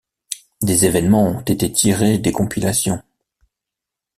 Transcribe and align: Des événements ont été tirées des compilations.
Des 0.63 0.85
événements 0.87 1.27
ont 1.27 1.41
été 1.41 1.71
tirées 1.71 2.17
des 2.17 2.31
compilations. 2.31 3.03